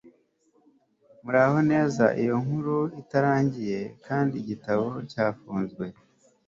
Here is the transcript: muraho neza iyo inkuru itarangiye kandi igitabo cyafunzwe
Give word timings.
muraho 1.23 1.57
neza 1.71 2.05
iyo 2.21 2.33
inkuru 2.41 2.77
itarangiye 3.01 3.79
kandi 4.05 4.33
igitabo 4.41 4.87
cyafunzwe 5.11 5.85